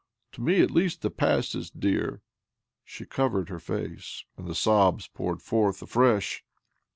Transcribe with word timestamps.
To 0.31 0.41
me 0.41 0.61
at 0.61 0.71
least 0.71 1.03
the 1.03 1.11
past 1.11 1.53
is 1.53 1.69
dear." 1.69 2.23
She 2.83 3.05
covered 3.05 3.49
her 3.49 3.59
face, 3.59 4.25
and 4.35 4.47
the 4.47 4.55
sobs 4.55 5.05
poured 5.05 5.43
forth 5.43 5.79
afresh. 5.83 6.43